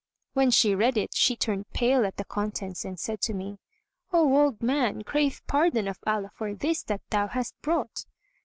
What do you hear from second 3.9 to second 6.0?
"O old man, crave pardon of